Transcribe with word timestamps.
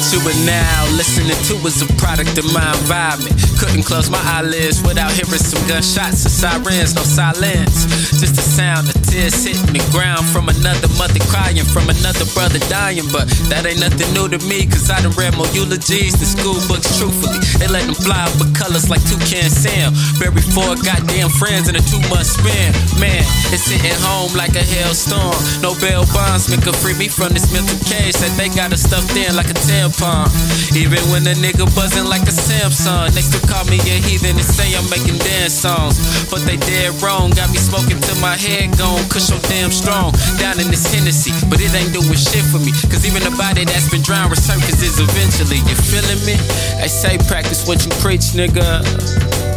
it 0.00 0.46
now. 0.46 0.86
Listening 0.96 1.36
to 1.48 1.66
is 1.66 1.82
a 1.82 1.86
product 2.00 2.38
of 2.38 2.50
my 2.52 2.64
environment. 2.80 3.36
Couldn't 3.58 3.82
close 3.82 4.08
my 4.08 4.20
eyelids 4.24 4.82
without 4.82 5.12
hearing 5.12 5.42
some 5.42 5.60
gunshots 5.68 6.24
or 6.24 6.30
sirens, 6.30 6.94
no 6.94 7.02
silence. 7.02 7.84
Just 8.18 8.36
the 8.36 8.42
sound 8.42 8.88
of 8.88 9.01
tears 9.12 9.44
hitting 9.44 9.76
the 9.76 9.84
ground 9.92 10.24
from 10.24 10.48
another 10.48 10.88
mother 10.96 11.20
crying, 11.28 11.60
from 11.68 11.92
another 11.92 12.24
brother 12.32 12.56
dying. 12.72 13.04
But 13.12 13.28
that 13.52 13.68
ain't 13.68 13.84
nothing 13.84 14.08
new 14.16 14.24
to 14.32 14.40
me, 14.48 14.64
cause 14.64 14.88
I 14.88 15.04
done 15.04 15.12
read 15.12 15.36
more 15.36 15.48
eulogies 15.52 16.16
than 16.16 16.24
school 16.24 16.56
books, 16.64 16.88
truthfully. 16.96 17.36
They 17.60 17.68
let 17.68 17.84
them 17.84 17.92
fly 17.92 18.24
with 18.40 18.56
colors 18.56 18.88
like 18.88 19.04
Toucan 19.04 19.52
Sam. 19.52 19.92
Buried 20.16 20.48
four 20.56 20.72
goddamn 20.80 21.28
friends 21.28 21.68
in 21.68 21.76
a 21.76 21.84
two 21.84 22.00
month 22.08 22.24
span. 22.24 22.72
Man, 22.96 23.20
it's 23.52 23.68
hitting 23.68 23.92
home 24.00 24.32
like 24.32 24.56
a 24.56 24.64
hailstorm. 24.64 25.36
No 25.60 25.76
bail 25.76 26.08
bondsman 26.16 26.64
could 26.64 26.76
free 26.80 26.96
me 26.96 27.12
from 27.12 27.36
this 27.36 27.52
mental 27.52 27.76
cage 27.84 28.16
that 28.24 28.32
they 28.40 28.48
got 28.48 28.72
us 28.72 28.88
stuffed 28.88 29.12
in 29.12 29.36
like 29.36 29.52
a 29.52 29.58
tampon. 29.68 30.32
Even 30.72 31.04
when 31.12 31.28
a 31.28 31.36
nigga 31.36 31.68
buzzing 31.76 32.08
like 32.08 32.24
a 32.24 32.32
Samsung, 32.32 33.12
they 33.12 33.20
still 33.20 33.44
call 33.44 33.68
me 33.68 33.76
a 33.76 34.00
heathen 34.00 34.40
and 34.40 34.48
say 34.48 34.72
I'm 34.72 34.88
making 34.88 35.20
dance 35.42 35.58
songs. 35.58 35.98
But 36.30 36.46
they 36.46 36.56
dead 36.56 36.94
wrong, 37.02 37.30
got 37.34 37.50
me 37.50 37.58
smoking 37.58 37.98
till 37.98 38.18
my 38.22 38.38
head 38.38 38.70
gone. 38.78 39.02
Cause 39.10 39.26
so 39.26 39.36
damn 39.50 39.72
strong 39.74 40.14
down 40.38 40.60
in 40.62 40.70
this 40.70 40.86
Hennessy, 40.86 41.34
but 41.50 41.58
it 41.58 41.74
ain't 41.74 41.90
doing 41.90 42.14
shit 42.14 42.46
for 42.46 42.62
me. 42.62 42.70
Cause 42.86 43.02
even 43.02 43.22
the 43.26 43.34
body 43.34 43.64
that's 43.66 43.90
been 43.90 44.02
drowned 44.02 44.30
resurfaces 44.30 45.02
eventually. 45.02 45.58
You 45.66 45.74
feeling 45.74 46.22
me? 46.22 46.38
They 46.78 46.86
say 46.86 47.18
practice 47.26 47.66
what 47.66 47.82
you 47.82 47.90
preach, 47.98 48.38
nigga. 48.38 48.86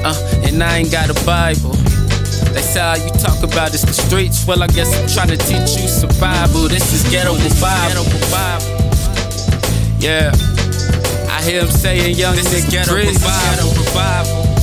Uh, 0.02 0.18
and 0.46 0.62
I 0.64 0.82
ain't 0.82 0.92
got 0.92 1.14
a 1.14 1.18
Bible. 1.26 1.78
They 2.54 2.66
say 2.66 2.82
all 2.82 2.98
you 2.98 3.12
talk 3.22 3.44
about 3.44 3.74
is 3.76 3.86
the 3.86 3.94
streets. 3.94 4.48
Well, 4.48 4.64
I 4.64 4.68
guess 4.68 4.90
I'm 4.90 5.06
trying 5.06 5.38
to 5.38 5.38
teach 5.38 5.78
you 5.78 5.86
survival. 5.86 6.66
This 6.68 6.94
is 6.94 7.06
ghetto 7.14 7.38
revival. 7.38 8.06
Yeah. 10.02 10.34
I 11.30 11.42
hear 11.44 11.62
him 11.62 11.70
saying, 11.70 12.16
young 12.16 12.36
this 12.36 12.50
nigga, 12.50 12.72
ghetto 12.72 12.96
revival. 12.96 14.55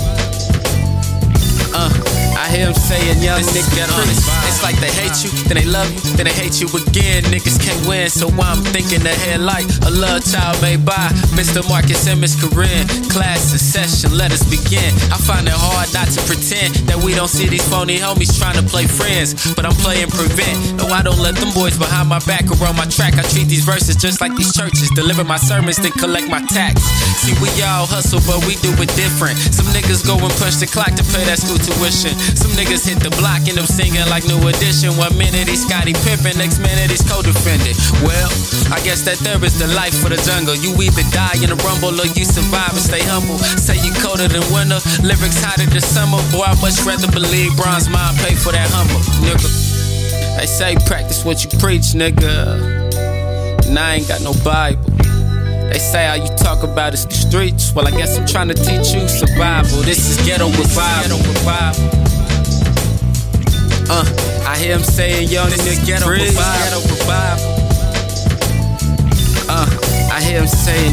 Hear 2.52 2.68
him 2.68 2.76
saying, 2.76 3.24
young 3.24 3.40
this 3.40 3.56
nigga, 3.56 3.88
revival. 3.88 4.12
It's 4.44 4.60
like 4.60 4.76
they 4.76 4.92
hate 4.92 5.16
you, 5.24 5.32
then 5.48 5.56
they 5.56 5.64
love 5.64 5.88
you, 5.88 6.20
then 6.20 6.28
they 6.28 6.36
hate 6.36 6.60
you 6.60 6.68
again. 6.68 7.24
Niggas 7.32 7.56
can't 7.56 7.80
win, 7.88 8.12
so 8.12 8.28
I'm 8.36 8.60
thinking 8.76 9.00
ahead 9.00 9.40
like 9.40 9.64
a 9.88 9.90
love 9.90 10.20
child 10.20 10.60
made 10.60 10.84
by 10.84 11.08
Mr. 11.32 11.64
Marcus 11.64 12.04
and 12.04 12.20
Miss 12.20 12.36
Corinne. 12.36 12.84
Class 13.08 13.56
session, 13.56 14.12
let 14.12 14.36
us 14.36 14.44
begin. 14.44 14.92
I 15.08 15.16
find 15.16 15.48
it 15.48 15.56
hard 15.56 15.88
not 15.96 16.12
to 16.12 16.20
pretend 16.28 16.76
that 16.92 17.00
we 17.00 17.16
don't 17.16 17.32
see 17.32 17.48
these 17.48 17.64
phony 17.64 17.96
homies 17.96 18.36
trying 18.36 18.60
to 18.60 18.64
play 18.68 18.84
friends, 18.84 19.32
but 19.56 19.64
I'm 19.64 19.76
playing 19.80 20.12
prevent. 20.12 20.76
No, 20.76 20.92
I 20.92 21.00
don't 21.00 21.24
let 21.24 21.40
them 21.40 21.56
boys 21.56 21.80
behind 21.80 22.12
my 22.12 22.20
back 22.28 22.52
or 22.52 22.60
around 22.60 22.76
my 22.76 22.84
track. 22.84 23.16
I 23.16 23.24
treat 23.32 23.48
these 23.48 23.64
verses 23.64 23.96
just 23.96 24.20
like 24.20 24.36
these 24.36 24.52
churches. 24.52 24.92
Deliver 24.92 25.24
my 25.24 25.40
sermons, 25.40 25.80
then 25.80 25.92
collect 25.96 26.28
my 26.28 26.44
tax. 26.52 26.84
See, 27.24 27.32
we 27.40 27.48
all 27.64 27.88
hustle, 27.88 28.20
but 28.28 28.44
we 28.44 28.60
do 28.60 28.76
it 28.76 28.92
different. 28.92 29.40
Some 29.40 29.72
niggas 29.72 30.04
go 30.04 30.20
and 30.20 30.32
punch 30.36 30.60
the 30.60 30.68
clock 30.68 30.92
to 31.00 31.04
pay 31.16 31.24
that 31.24 31.40
school 31.40 31.56
tuition. 31.56 32.12
Some 32.42 32.58
niggas 32.58 32.82
hit 32.82 32.98
the 32.98 33.14
block, 33.22 33.46
end 33.46 33.62
up 33.62 33.70
singing 33.70 34.02
like 34.10 34.26
New 34.26 34.42
Edition. 34.50 34.90
One 34.98 35.14
minute 35.14 35.46
he's 35.46 35.62
Scottie 35.62 35.94
Pippen, 36.02 36.34
next 36.42 36.58
minute 36.58 36.90
he's 36.90 37.06
co-defendant. 37.06 37.78
Well, 38.02 38.26
I 38.74 38.82
guess 38.82 39.06
that 39.06 39.22
there 39.22 39.38
is 39.46 39.62
the 39.62 39.70
life 39.78 39.94
for 39.94 40.10
the 40.10 40.18
jungle. 40.26 40.58
You 40.58 40.74
either 40.74 41.06
die 41.14 41.38
in 41.38 41.54
a 41.54 41.58
rumble 41.62 41.94
or 41.94 42.08
you 42.10 42.26
survive 42.26 42.74
and 42.74 42.82
stay 42.82 43.06
humble. 43.06 43.38
Say 43.38 43.78
you 43.78 43.94
colder 44.02 44.26
than 44.26 44.42
winter, 44.50 44.82
lyrics 45.06 45.38
hotter 45.38 45.70
than 45.70 45.78
summer. 45.78 46.18
Boy, 46.34 46.50
I 46.50 46.58
much 46.58 46.82
rather 46.82 47.06
believe 47.14 47.54
bronze 47.54 47.86
mind 47.86 48.18
pay 48.18 48.34
for 48.34 48.50
that 48.50 48.66
humble, 48.74 48.98
nigga. 49.22 49.46
They 50.34 50.50
say 50.50 50.74
practice 50.82 51.22
what 51.22 51.46
you 51.46 51.50
preach, 51.62 51.94
nigga. 51.94 52.58
And 53.70 53.78
I 53.78 54.02
ain't 54.02 54.08
got 54.10 54.18
no 54.26 54.34
Bible. 54.42 54.90
They 55.70 55.78
say 55.78 56.10
all 56.10 56.18
you 56.18 56.28
talk 56.36 56.64
about 56.64 56.92
is 56.92 57.06
the 57.06 57.14
streets. 57.14 57.72
Well, 57.72 57.86
I 57.86 57.92
guess 57.92 58.18
I'm 58.18 58.26
trying 58.26 58.48
to 58.48 58.54
teach 58.58 58.92
you 58.92 59.06
survival. 59.08 59.80
This 59.86 60.10
is 60.10 60.18
ghetto 60.26 60.50
revival. 60.50 61.22
Uh, 61.48 61.72
Him 64.72 64.82
saying, 64.82 65.28
young 65.28 65.50
nigga, 65.50 65.84
ghetto 65.84 66.08
revival. 66.08 66.82
Uh, 67.06 67.61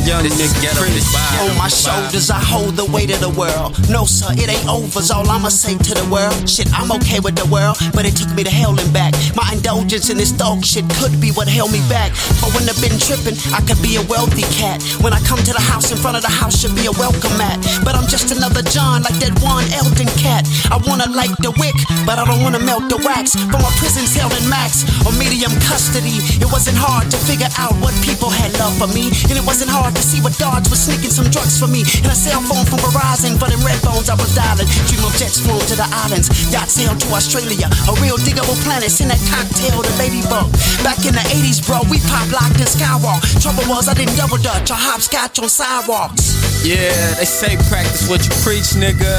young 0.09 0.25
nigga, 0.25 0.50
ghetto 0.62 0.81
revival. 0.81 1.53
On 1.53 1.58
my 1.58 1.70
shoulders, 1.70 2.34
I 2.34 2.42
hold 2.42 2.74
the 2.74 2.86
weight 2.90 3.14
of 3.14 3.22
the 3.22 3.30
world. 3.30 3.78
No, 3.94 4.06
sir, 4.06 4.34
it 4.34 4.50
ain't 4.50 4.66
over. 4.66 4.90
over's 4.90 5.12
all 5.12 5.30
I'ma 5.30 5.53
say 5.53 5.78
to 5.78 5.94
the 5.94 6.08
world. 6.09 6.50
Shit, 6.50 6.66
I'm 6.74 6.90
okay 6.97 7.22
with 7.22 7.38
the 7.38 7.46
world, 7.53 7.78
but 7.94 8.09
it 8.09 8.18
took 8.18 8.34
me 8.34 8.42
to 8.44 8.50
hell 8.50 8.74
and 8.74 8.90
back. 8.90 9.14
My 9.38 9.46
indulgence 9.53 10.09
in 10.09 10.18
this 10.18 10.34
dog 10.34 10.66
shit 10.66 10.90
could 10.97 11.14
be 11.22 11.30
what 11.38 11.47
held 11.47 11.72
me 11.72 11.81
back. 11.86 12.09
But 12.42 12.58
when 12.58 12.66
I've 12.66 12.81
been 12.81 12.97
tripping, 12.97 13.38
I 13.53 13.62
could 13.62 13.78
be 13.86 14.02
a 14.02 14.03
wealthy 14.09 14.50
cat. 14.58 14.81
When 15.06 15.14
I 15.14 15.22
come 15.30 15.38
to 15.46 15.53
the 15.53 15.62
house, 15.62 15.94
in 15.94 15.97
front 16.02 16.18
of 16.18 16.26
the 16.26 16.34
house 16.34 16.58
should 16.58 16.74
be 16.74 16.90
a 16.90 16.96
welcome 16.97 17.38
mat. 17.38 17.62
But 17.86 17.94
I'm 17.94 18.09
just 18.09 18.34
another 18.34 18.66
John, 18.66 19.06
like 19.06 19.22
that 19.22 19.38
one 19.46 19.70
Elton 19.78 20.09
cat. 20.18 20.50
I 20.74 20.81
wanna 20.90 21.06
light 21.14 21.38
the 21.46 21.53
wick, 21.62 21.78
but 22.09 22.18
I 22.18 22.26
don't 22.26 22.41
wanna 22.41 22.59
melt 22.66 22.90
the 22.90 22.97
wax. 23.06 23.38
From 23.38 23.62
a 23.62 23.72
prison 23.78 24.09
cell 24.09 24.34
in 24.34 24.46
max 24.50 24.90
or 25.06 25.14
medium 25.22 25.53
custody, 25.70 26.18
it 26.41 26.50
wasn't 26.50 26.81
hard 26.81 27.14
to 27.14 27.18
figure 27.30 27.52
out 27.62 27.78
what 27.78 27.94
people 28.02 28.34
had 28.34 28.50
love 28.69 28.78
for 28.78 28.90
me. 28.94 29.09
And 29.30 29.35
it 29.38 29.46
wasn't 29.46 29.74
hard 29.74 29.96
to 29.96 30.02
see 30.02 30.22
what 30.22 30.38
Dodge 30.38 30.69
was 30.69 30.85
sneaking 30.85 31.09
some 31.09 31.30
drugs 31.34 31.57
for 31.57 31.68
me. 31.68 31.81
And 32.06 32.13
a 32.13 32.18
cell 32.18 32.41
phone 32.46 32.66
from 32.66 32.80
Verizon, 32.85 33.40
but 33.41 33.50
in 33.50 33.59
red 33.66 33.81
phones 33.81 34.09
I 34.09 34.16
was 34.16 34.34
dialing. 34.38 34.69
Dream 34.85 35.02
of 35.02 35.13
jets 35.18 35.41
flown 35.41 35.62
to 35.74 35.75
the 35.75 35.88
islands, 36.06 36.30
yacht 36.53 36.69
sail 36.69 36.94
to 36.94 37.08
Australia. 37.13 37.66
A 37.90 37.94
real 37.97 38.18
diggable 38.22 38.58
planet, 38.62 38.94
send 38.94 39.09
that 39.09 39.22
cocktail 39.34 39.81
to 39.81 39.94
Ladybug. 39.97 40.52
Back 40.85 41.02
in 41.06 41.18
the 41.18 41.25
80s, 41.34 41.66
bro, 41.66 41.81
we 41.90 41.97
pop 42.06 42.29
locked 42.29 42.62
in 42.62 42.69
Skywalk. 42.69 43.22
Trouble 43.41 43.66
was 43.66 43.90
I 43.90 43.94
didn't 43.97 44.16
double 44.16 44.38
dutch 44.38 44.69
or 44.69 44.78
hopscotch 44.78 45.40
on 45.40 45.50
sidewalks. 45.50 46.38
Yeah, 46.62 46.94
they 47.18 47.25
say 47.25 47.58
practice 47.72 48.06
what 48.09 48.22
you 48.22 48.34
preach, 48.46 48.78
nigga. 48.78 49.09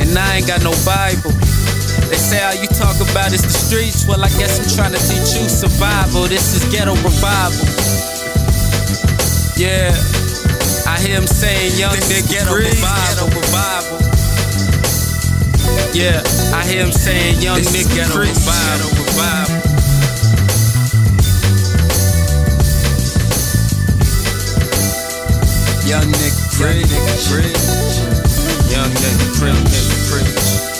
And 0.00 0.12
I 0.16 0.38
ain't 0.38 0.46
got 0.46 0.62
no 0.62 0.74
Bible. 0.84 1.32
They 2.08 2.16
say 2.16 2.40
all 2.40 2.56
you 2.56 2.68
talk 2.72 2.96
about 3.04 3.32
is 3.32 3.42
the 3.42 3.52
streets. 3.52 4.06
Well, 4.08 4.24
I 4.24 4.30
guess 4.40 4.56
I'm 4.56 4.68
trying 4.72 4.92
to 4.96 5.02
teach 5.04 5.36
you 5.36 5.44
survival. 5.48 6.24
This 6.24 6.56
is 6.56 6.64
ghetto 6.72 6.94
revival. 7.04 7.87
Yeah, 9.68 9.92
I 10.86 10.96
hear 10.98 11.20
him 11.20 11.26
saying, 11.26 11.76
young 11.78 11.92
nigga, 12.08 12.24
ghetto 12.30 12.54
revival. 12.54 13.28
revival. 13.28 13.98
Yeah, 15.92 16.22
I 16.56 16.64
hear 16.64 16.86
him 16.86 16.90
saying, 16.92 17.42
young 17.42 17.60
nigga, 17.60 17.94
ghetto 17.94 18.18
revival. 18.18 18.88
revival. 18.96 19.60
Young 25.84 26.08
nigga, 26.16 26.40
preach, 26.56 26.88
young 28.72 28.88
nigga, 28.88 29.28
preach, 29.28 29.52
young 29.52 29.64
nigga, 29.68 29.98
preach. 30.08 30.77